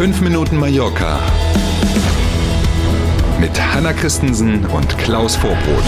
5 0.00 0.22
Minuten 0.22 0.56
Mallorca 0.56 1.20
mit 3.38 3.50
Hanna 3.60 3.92
Christensen 3.92 4.64
und 4.64 4.96
Klaus 4.96 5.36
Vorbrot. 5.36 5.84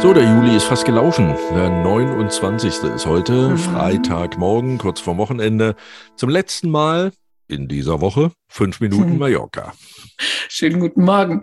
So, 0.00 0.14
der 0.14 0.22
Juli 0.22 0.56
ist 0.56 0.64
fast 0.64 0.86
gelaufen. 0.86 1.34
Der 1.54 1.68
29. 1.68 2.82
ist 2.94 3.04
heute, 3.04 3.50
mhm. 3.50 3.58
Freitagmorgen, 3.58 4.78
kurz 4.78 5.00
vor 5.00 5.18
Wochenende. 5.18 5.76
Zum 6.16 6.30
letzten 6.30 6.70
Mal 6.70 7.12
in 7.46 7.68
dieser 7.68 8.00
Woche 8.00 8.32
5 8.48 8.80
Minuten 8.80 9.12
mhm. 9.12 9.18
Mallorca. 9.18 9.74
Schönen 10.48 10.80
guten 10.80 11.04
Morgen. 11.04 11.42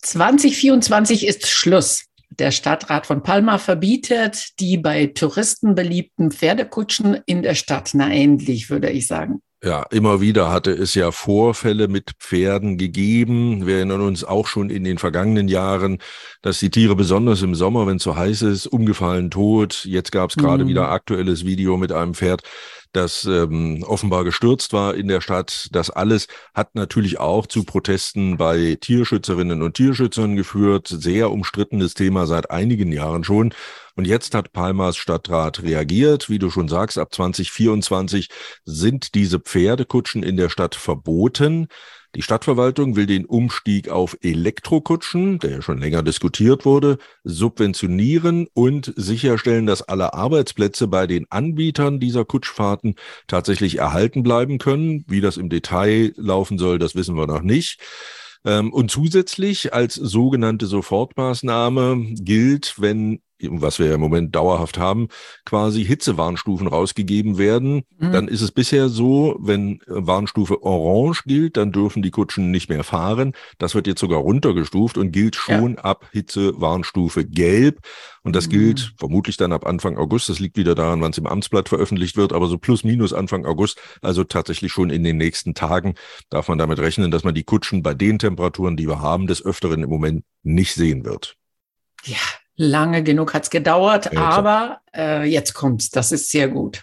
2024 0.00 1.26
ist 1.26 1.46
Schluss. 1.46 2.05
Der 2.30 2.50
Stadtrat 2.50 3.06
von 3.06 3.22
Palma 3.22 3.58
verbietet 3.58 4.60
die 4.60 4.76
bei 4.76 5.06
Touristen 5.06 5.74
beliebten 5.74 6.30
Pferdekutschen 6.30 7.18
in 7.26 7.42
der 7.42 7.54
Stadt. 7.54 7.90
Na 7.94 8.12
endlich, 8.12 8.68
würde 8.68 8.90
ich 8.90 9.06
sagen. 9.06 9.40
Ja, 9.64 9.84
immer 9.90 10.20
wieder 10.20 10.52
hatte 10.52 10.70
es 10.70 10.94
ja 10.94 11.10
Vorfälle 11.10 11.88
mit 11.88 12.12
Pferden 12.20 12.76
gegeben. 12.76 13.66
Wir 13.66 13.76
erinnern 13.76 14.02
uns 14.02 14.22
auch 14.22 14.46
schon 14.46 14.68
in 14.68 14.84
den 14.84 14.98
vergangenen 14.98 15.48
Jahren, 15.48 15.98
dass 16.42 16.58
die 16.58 16.70
Tiere 16.70 16.94
besonders 16.94 17.40
im 17.42 17.54
Sommer, 17.54 17.86
wenn 17.86 17.96
es 17.96 18.02
so 18.02 18.14
heiß 18.14 18.42
ist, 18.42 18.66
umgefallen 18.66 19.30
tot. 19.30 19.84
Jetzt 19.84 20.12
gab 20.12 20.30
es 20.30 20.36
gerade 20.36 20.64
mhm. 20.64 20.68
wieder 20.68 20.90
aktuelles 20.90 21.46
Video 21.46 21.78
mit 21.78 21.90
einem 21.90 22.14
Pferd, 22.14 22.42
das 22.92 23.24
ähm, 23.24 23.82
offenbar 23.82 24.24
gestürzt 24.24 24.72
war 24.72 24.94
in 24.94 25.08
der 25.08 25.20
Stadt. 25.20 25.68
Das 25.72 25.90
alles 25.90 26.28
hat 26.54 26.74
natürlich 26.74 27.18
auch 27.18 27.46
zu 27.46 27.64
Protesten 27.64 28.36
bei 28.36 28.76
Tierschützerinnen 28.80 29.62
und 29.62 29.74
Tierschützern 29.74 30.36
geführt. 30.36 30.88
Sehr 30.88 31.30
umstrittenes 31.30 31.94
Thema 31.94 32.26
seit 32.26 32.50
einigen 32.50 32.92
Jahren 32.92 33.24
schon. 33.24 33.52
Und 33.96 34.06
jetzt 34.06 34.34
hat 34.34 34.52
Palmas 34.52 34.96
Stadtrat 34.96 35.62
reagiert. 35.62 36.28
Wie 36.28 36.38
du 36.38 36.50
schon 36.50 36.68
sagst, 36.68 36.98
ab 36.98 37.14
2024 37.14 38.28
sind 38.64 39.14
diese 39.14 39.40
Pferdekutschen 39.40 40.22
in 40.22 40.36
der 40.36 40.50
Stadt 40.50 40.74
verboten. 40.74 41.68
Die 42.16 42.22
Stadtverwaltung 42.22 42.96
will 42.96 43.04
den 43.04 43.26
Umstieg 43.26 43.90
auf 43.90 44.16
Elektrokutschen, 44.22 45.38
der 45.38 45.50
ja 45.50 45.60
schon 45.60 45.76
länger 45.76 46.02
diskutiert 46.02 46.64
wurde, 46.64 46.96
subventionieren 47.24 48.46
und 48.54 48.90
sicherstellen, 48.96 49.66
dass 49.66 49.82
alle 49.82 50.14
Arbeitsplätze 50.14 50.88
bei 50.88 51.06
den 51.06 51.26
Anbietern 51.28 52.00
dieser 52.00 52.24
Kutschfahrten 52.24 52.94
tatsächlich 53.26 53.76
erhalten 53.76 54.22
bleiben 54.22 54.56
können. 54.56 55.04
Wie 55.06 55.20
das 55.20 55.36
im 55.36 55.50
Detail 55.50 56.14
laufen 56.16 56.56
soll, 56.56 56.78
das 56.78 56.94
wissen 56.94 57.16
wir 57.16 57.26
noch 57.26 57.42
nicht. 57.42 57.82
Ähm, 58.46 58.72
und 58.72 58.90
zusätzlich 58.90 59.74
als 59.74 59.94
sogenannte 59.94 60.64
Sofortmaßnahme 60.64 62.14
gilt, 62.14 62.76
wenn 62.78 63.20
was 63.40 63.78
wir 63.78 63.86
ja 63.86 63.94
im 63.94 64.00
Moment 64.00 64.34
dauerhaft 64.34 64.78
haben, 64.78 65.08
quasi 65.44 65.84
Hitzewarnstufen 65.84 66.66
rausgegeben 66.66 67.38
werden. 67.38 67.82
Mhm. 67.98 68.12
Dann 68.12 68.28
ist 68.28 68.40
es 68.40 68.50
bisher 68.50 68.88
so, 68.88 69.36
wenn 69.40 69.80
Warnstufe 69.86 70.62
Orange 70.62 71.24
gilt, 71.24 71.56
dann 71.56 71.72
dürfen 71.72 72.02
die 72.02 72.10
Kutschen 72.10 72.50
nicht 72.50 72.68
mehr 72.68 72.84
fahren. 72.84 73.32
Das 73.58 73.74
wird 73.74 73.86
jetzt 73.86 74.00
sogar 74.00 74.20
runtergestuft 74.20 74.96
und 74.98 75.12
gilt 75.12 75.36
schon 75.36 75.74
ja. 75.74 75.78
ab 75.82 76.06
Hitzewarnstufe 76.12 77.24
Gelb. 77.24 77.80
Und 78.22 78.34
das 78.34 78.46
mhm. 78.46 78.50
gilt 78.50 78.94
vermutlich 78.98 79.36
dann 79.36 79.52
ab 79.52 79.66
Anfang 79.66 79.98
August. 79.98 80.28
Das 80.28 80.40
liegt 80.40 80.56
wieder 80.56 80.74
daran, 80.74 81.00
wann 81.00 81.12
es 81.12 81.18
im 81.18 81.26
Amtsblatt 81.26 81.68
veröffentlicht 81.68 82.16
wird, 82.16 82.32
aber 82.32 82.48
so 82.48 82.58
plus 82.58 82.84
minus 82.84 83.12
Anfang 83.12 83.46
August, 83.46 83.80
also 84.02 84.24
tatsächlich 84.24 84.72
schon 84.72 84.90
in 84.90 85.04
den 85.04 85.16
nächsten 85.16 85.54
Tagen, 85.54 85.94
darf 86.30 86.48
man 86.48 86.58
damit 86.58 86.78
rechnen, 86.78 87.10
dass 87.10 87.24
man 87.24 87.34
die 87.34 87.44
Kutschen 87.44 87.82
bei 87.82 87.94
den 87.94 88.18
Temperaturen, 88.18 88.76
die 88.76 88.88
wir 88.88 89.00
haben, 89.00 89.26
des 89.26 89.44
Öfteren 89.44 89.82
im 89.82 89.90
Moment 89.90 90.24
nicht 90.42 90.74
sehen 90.74 91.04
wird. 91.04 91.36
Ja, 92.04 92.16
Lange 92.56 93.02
genug 93.02 93.34
hat's 93.34 93.50
gedauert, 93.50 94.10
ja, 94.12 94.20
aber 94.20 94.80
äh, 94.94 95.28
jetzt 95.28 95.54
kommt's. 95.54 95.90
Das 95.90 96.12
ist 96.12 96.30
sehr 96.30 96.48
gut. 96.48 96.82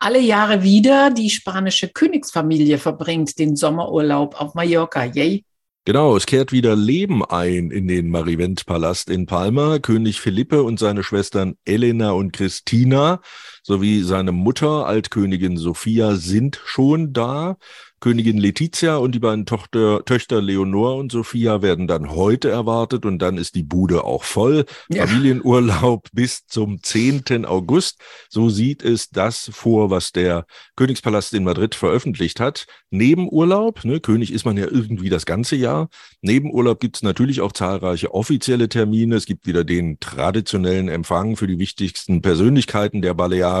Alle 0.00 0.20
Jahre 0.20 0.62
wieder 0.62 1.10
die 1.10 1.30
spanische 1.30 1.88
Königsfamilie 1.88 2.78
verbringt 2.78 3.38
den 3.38 3.56
Sommerurlaub 3.56 4.40
auf 4.40 4.54
Mallorca. 4.54 5.04
Yay! 5.04 5.44
Genau, 5.84 6.16
es 6.16 6.26
kehrt 6.26 6.52
wieder 6.52 6.76
Leben 6.76 7.24
ein 7.24 7.72
in 7.72 7.88
den 7.88 8.08
Marivent-Palast 8.08 9.10
in 9.10 9.26
Palma. 9.26 9.80
König 9.80 10.20
Philippe 10.20 10.62
und 10.62 10.78
seine 10.78 11.02
Schwestern 11.02 11.56
Elena 11.64 12.12
und 12.12 12.32
Christina 12.32 13.20
sowie 13.62 14.02
seine 14.02 14.32
Mutter, 14.32 14.86
Altkönigin 14.86 15.56
Sophia, 15.56 16.16
sind 16.16 16.60
schon 16.64 17.12
da. 17.12 17.56
Königin 18.02 18.36
Letizia 18.36 18.96
und 18.96 19.14
die 19.14 19.20
beiden 19.20 19.46
Tochter, 19.46 20.04
Töchter 20.04 20.42
Leonor 20.42 20.96
und 20.96 21.12
Sophia 21.12 21.62
werden 21.62 21.86
dann 21.86 22.10
heute 22.10 22.50
erwartet 22.50 23.06
und 23.06 23.20
dann 23.20 23.38
ist 23.38 23.54
die 23.54 23.62
Bude 23.62 24.02
auch 24.02 24.24
voll. 24.24 24.64
Ja. 24.88 25.06
Familienurlaub 25.06 26.08
bis 26.12 26.44
zum 26.46 26.82
10. 26.82 27.46
August. 27.46 28.00
So 28.28 28.50
sieht 28.50 28.82
es 28.82 29.10
das 29.10 29.48
vor, 29.54 29.90
was 29.90 30.10
der 30.10 30.46
Königspalast 30.74 31.32
in 31.32 31.44
Madrid 31.44 31.76
veröffentlicht 31.76 32.40
hat. 32.40 32.66
Nebenurlaub, 32.90 33.84
ne, 33.84 34.00
König 34.00 34.32
ist 34.32 34.44
man 34.44 34.56
ja 34.56 34.66
irgendwie 34.68 35.08
das 35.08 35.24
ganze 35.24 35.54
Jahr. 35.54 35.88
Nebenurlaub 36.22 36.80
gibt 36.80 36.96
es 36.96 37.02
natürlich 37.04 37.40
auch 37.40 37.52
zahlreiche 37.52 38.12
offizielle 38.12 38.68
Termine. 38.68 39.14
Es 39.14 39.26
gibt 39.26 39.46
wieder 39.46 39.62
den 39.62 40.00
traditionellen 40.00 40.88
Empfang 40.88 41.36
für 41.36 41.46
die 41.46 41.60
wichtigsten 41.60 42.20
Persönlichkeiten 42.20 43.00
der 43.00 43.14
Balearen. 43.14 43.51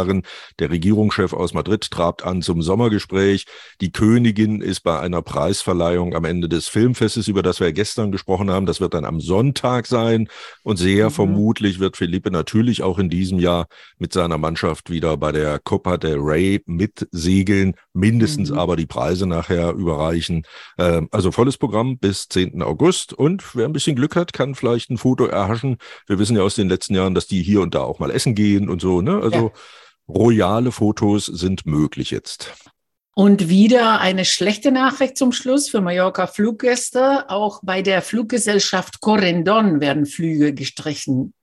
Der 0.58 0.70
Regierungschef 0.70 1.32
aus 1.32 1.54
Madrid 1.54 1.90
trabt 1.90 2.24
an 2.24 2.42
zum 2.42 2.62
Sommergespräch. 2.62 3.46
Die 3.80 3.92
Königin 3.92 4.32
Königin 4.32 4.60
ist 4.60 4.80
bei 4.80 4.98
einer 5.00 5.20
Preisverleihung 5.20 6.14
am 6.14 6.24
Ende 6.24 6.48
des 6.48 6.68
Filmfestes, 6.68 7.28
über 7.28 7.42
das 7.42 7.60
wir 7.60 7.72
gestern 7.72 8.12
gesprochen 8.12 8.50
haben. 8.50 8.66
Das 8.66 8.80
wird 8.80 8.94
dann 8.94 9.04
am 9.04 9.20
Sonntag 9.20 9.86
sein. 9.86 10.28
Und 10.62 10.76
sehr 10.76 11.06
mhm. 11.06 11.14
vermutlich 11.14 11.80
wird 11.80 11.96
Felipe 11.96 12.30
natürlich 12.30 12.82
auch 12.82 12.98
in 12.98 13.10
diesem 13.10 13.38
Jahr 13.38 13.66
mit 13.98 14.12
seiner 14.12 14.38
Mannschaft 14.38 14.90
wieder 14.90 15.16
bei 15.16 15.32
der 15.32 15.58
Copa 15.58 15.96
del 15.96 16.18
Rey 16.18 16.62
mitsegeln, 16.66 17.74
mindestens 17.92 18.50
mhm. 18.50 18.58
aber 18.58 18.76
die 18.76 18.86
Preise 18.86 19.26
nachher 19.26 19.72
überreichen. 19.72 20.44
Ähm, 20.78 21.08
also 21.10 21.30
volles 21.32 21.58
Programm 21.58 21.98
bis 21.98 22.28
10. 22.28 22.62
August. 22.62 23.12
Und 23.12 23.54
wer 23.54 23.66
ein 23.66 23.72
bisschen 23.72 23.96
Glück 23.96 24.16
hat, 24.16 24.32
kann 24.32 24.54
vielleicht 24.54 24.90
ein 24.90 24.98
Foto 24.98 25.26
erhaschen. 25.26 25.78
Wir 26.06 26.18
wissen 26.18 26.36
ja 26.36 26.42
aus 26.42 26.54
den 26.54 26.68
letzten 26.68 26.94
Jahren, 26.94 27.14
dass 27.14 27.26
die 27.26 27.42
hier 27.42 27.60
und 27.60 27.74
da 27.74 27.80
auch 27.80 27.98
mal 27.98 28.10
essen 28.10 28.34
gehen 28.34 28.68
und 28.68 28.80
so. 28.80 29.00
Ne? 29.00 29.20
Also 29.22 29.36
ja. 29.36 29.52
Royale 30.14 30.72
Fotos 30.72 31.26
sind 31.26 31.66
möglich 31.66 32.10
jetzt. 32.10 32.52
Und 33.14 33.48
wieder 33.48 34.00
eine 34.00 34.24
schlechte 34.24 34.72
Nachricht 34.72 35.18
zum 35.18 35.32
Schluss 35.32 35.68
für 35.68 35.82
Mallorca 35.82 36.26
Fluggäste. 36.26 37.28
Auch 37.28 37.60
bei 37.62 37.82
der 37.82 38.00
Fluggesellschaft 38.00 39.00
Corendon 39.00 39.80
werden 39.80 40.06
Flüge 40.06 40.54
gestrichen. 40.54 41.34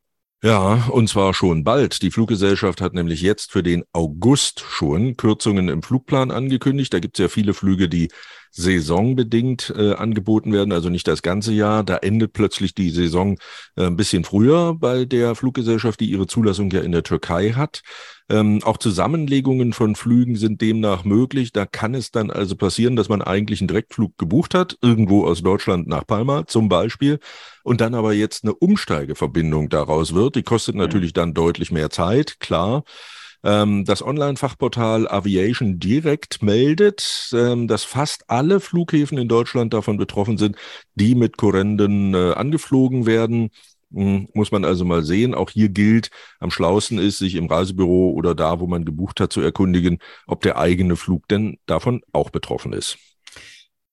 Ja, 0.41 0.87
und 0.89 1.09
zwar 1.09 1.33
schon 1.33 1.63
bald. 1.63 2.01
Die 2.01 2.11
Fluggesellschaft 2.11 2.79
hat 2.81 2.93
nämlich 2.93 3.21
jetzt 3.21 3.51
für 3.51 3.61
den 3.61 3.83
August 3.91 4.61
schon 4.61 5.17
Kürzungen 5.17 5.67
im 5.67 5.83
Flugplan 5.83 6.31
angekündigt. 6.31 6.93
Da 6.93 6.99
gibt 6.99 7.19
es 7.19 7.23
ja 7.23 7.27
viele 7.27 7.53
Flüge, 7.53 7.89
die 7.89 8.09
saisonbedingt 8.51 9.73
äh, 9.75 9.93
angeboten 9.93 10.53
werden, 10.53 10.71
also 10.71 10.89
nicht 10.89 11.07
das 11.07 11.21
ganze 11.21 11.53
Jahr. 11.53 11.83
Da 11.83 11.97
endet 11.97 12.33
plötzlich 12.33 12.73
die 12.73 12.89
Saison 12.89 13.37
äh, 13.75 13.85
ein 13.85 13.95
bisschen 13.95 14.23
früher 14.23 14.75
bei 14.75 15.05
der 15.05 15.35
Fluggesellschaft, 15.35 15.99
die 15.99 16.09
ihre 16.09 16.27
Zulassung 16.27 16.69
ja 16.71 16.81
in 16.81 16.91
der 16.91 17.03
Türkei 17.03 17.51
hat. 17.51 17.81
Ähm, 18.29 18.61
auch 18.63 18.77
Zusammenlegungen 18.77 19.73
von 19.73 19.95
Flügen 19.95 20.35
sind 20.35 20.61
demnach 20.61 21.03
möglich. 21.03 21.51
Da 21.51 21.65
kann 21.65 21.95
es 21.95 22.11
dann 22.11 22.29
also 22.29 22.55
passieren, 22.55 22.95
dass 22.95 23.09
man 23.09 23.21
eigentlich 23.21 23.59
einen 23.61 23.67
Direktflug 23.67 24.17
gebucht 24.17 24.53
hat, 24.53 24.77
irgendwo 24.81 25.25
aus 25.25 25.41
Deutschland 25.41 25.87
nach 25.87 26.05
Palma 26.05 26.45
zum 26.45 26.69
Beispiel, 26.69 27.19
und 27.63 27.81
dann 27.81 27.95
aber 27.95 28.13
jetzt 28.13 28.43
eine 28.43 28.53
Umsteigeverbindung 28.53 29.69
daraus 29.69 30.13
wird. 30.13 30.35
Die 30.35 30.43
kostet 30.43 30.75
natürlich 30.75 31.13
dann 31.13 31.33
deutlich 31.33 31.71
mehr 31.71 31.89
Zeit, 31.89 32.39
klar. 32.39 32.83
Ähm, 33.43 33.85
das 33.85 34.01
Online-Fachportal 34.01 35.07
Aviation 35.07 35.79
Direct 35.79 36.41
meldet, 36.41 37.29
ähm, 37.33 37.67
dass 37.67 37.83
fast 37.83 38.29
alle 38.29 38.59
Flughäfen 38.59 39.17
in 39.17 39.27
Deutschland 39.27 39.73
davon 39.73 39.97
betroffen 39.97 40.37
sind, 40.37 40.57
die 40.95 41.15
mit 41.15 41.37
Korrenden 41.37 42.13
äh, 42.13 42.33
angeflogen 42.33 43.05
werden. 43.05 43.49
Hm, 43.91 44.27
muss 44.33 44.51
man 44.51 44.65
also 44.65 44.85
mal 44.85 45.03
sehen. 45.03 45.33
Auch 45.33 45.49
hier 45.49 45.69
gilt, 45.69 46.11
am 46.39 46.51
schlausten 46.51 46.99
ist, 46.99 47.17
sich 47.17 47.35
im 47.35 47.47
Reisebüro 47.47 48.11
oder 48.11 48.35
da, 48.35 48.59
wo 48.59 48.67
man 48.67 48.85
gebucht 48.85 49.19
hat, 49.19 49.33
zu 49.33 49.41
erkundigen, 49.41 49.99
ob 50.27 50.41
der 50.41 50.57
eigene 50.57 50.95
Flug 50.95 51.27
denn 51.27 51.57
davon 51.65 52.01
auch 52.11 52.29
betroffen 52.29 52.73
ist. 52.73 52.97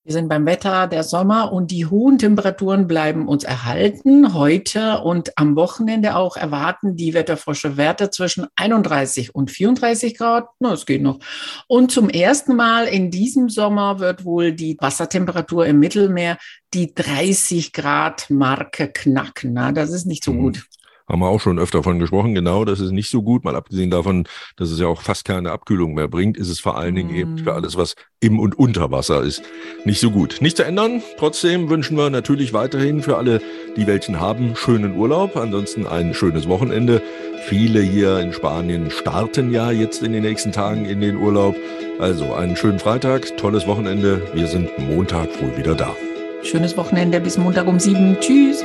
Wir 0.07 0.13
sind 0.13 0.29
beim 0.29 0.47
Wetter 0.47 0.87
der 0.87 1.03
Sommer 1.03 1.53
und 1.53 1.73
die 1.73 1.85
hohen 1.85 2.17
Temperaturen 2.17 2.87
bleiben 2.87 3.27
uns 3.27 3.43
erhalten. 3.43 4.35
Heute 4.35 5.01
und 5.01 5.37
am 5.37 5.57
Wochenende 5.57 6.15
auch 6.15 6.37
erwarten 6.37 6.95
die 6.95 7.13
Wetterfrosche 7.13 7.77
Werte 7.77 8.11
zwischen 8.11 8.47
31 8.55 9.35
und 9.35 9.51
34 9.51 10.17
Grad. 10.17 10.47
Na, 10.61 10.75
es 10.75 10.87
geht 10.87 11.03
noch. 11.03 11.19
Und 11.67 11.91
zum 11.91 12.09
ersten 12.09 12.55
Mal 12.55 12.87
in 12.87 13.11
diesem 13.11 13.49
Sommer 13.49 13.99
wird 13.99 14.25
wohl 14.25 14.53
die 14.53 14.77
Wassertemperatur 14.79 15.67
im 15.67 15.81
Mittelmeer 15.81 16.39
die 16.73 16.95
30 16.95 17.73
Grad 17.73 18.31
Marke 18.31 18.87
knacken. 18.87 19.55
Na, 19.55 19.73
das 19.73 19.91
ist 19.91 20.07
nicht 20.07 20.23
so 20.23 20.33
mhm. 20.33 20.41
gut 20.41 20.69
haben 21.09 21.21
wir 21.21 21.29
auch 21.29 21.41
schon 21.41 21.59
öfter 21.59 21.83
von 21.83 21.99
gesprochen. 21.99 22.35
Genau, 22.35 22.65
das 22.65 22.81
ist 22.81 22.91
nicht 22.91 23.11
so 23.11 23.23
gut. 23.23 23.45
Mal 23.45 23.57
abgesehen 23.57 23.91
davon, 23.91 24.27
dass 24.57 24.71
es 24.71 24.81
ja 24.81 24.87
auch 24.87 25.03
fast 25.03 25.25
keine 25.25 25.53
Abkühlung 25.53 25.95
mehr 25.95 26.09
bringt, 26.09 26.37
ist 26.37 26.49
es 26.49 26.61
vor 26.61 26.77
allen 26.77 26.95
Dingen 26.95 27.15
eben 27.15 27.39
für 27.39 27.53
mm. 27.53 27.57
alles, 27.57 27.77
was 27.77 27.95
im 28.21 28.39
und 28.41 28.59
unter 28.59 28.91
Wasser 28.91 29.23
ist, 29.23 29.43
nicht 29.85 30.01
so 30.01 30.11
gut. 30.11 30.39
Nicht 30.41 30.57
zu 30.57 30.65
ändern. 30.65 31.03
Trotzdem 31.19 31.69
wünschen 31.69 31.97
wir 31.97 32.11
natürlich 32.11 32.53
weiterhin 32.53 33.03
für 33.03 33.17
alle, 33.17 33.41
die 33.77 33.87
welchen 33.87 34.21
haben, 34.21 34.57
schönen 34.57 34.97
Urlaub. 34.97 35.37
Ansonsten 35.37 35.87
ein 35.87 36.15
schönes 36.15 36.49
Wochenende. 36.49 37.03
Viele 37.47 37.81
hier 37.81 38.19
in 38.19 38.33
Spanien 38.33 38.91
starten 38.91 39.53
ja 39.53 39.71
jetzt 39.71 40.03
in 40.03 40.13
den 40.13 40.23
nächsten 40.23 40.51
Tagen 40.53 40.87
in 40.87 41.01
den 41.01 41.17
Urlaub. 41.17 41.57
Also 41.99 42.35
einen 42.35 42.57
schönen 42.57 42.79
Freitag, 42.79 43.37
tolles 43.37 43.67
Wochenende. 43.67 44.23
Wir 44.35 44.47
sind 44.49 44.77
Montag 44.79 45.29
wohl 45.41 45.57
wieder 45.57 45.75
da. 45.75 45.95
Schönes 46.43 46.77
Wochenende 46.77 47.21
bis 47.21 47.39
Montag 47.39 47.67
um 47.67 47.79
sieben. 47.79 48.17
Tschüss. 48.21 48.65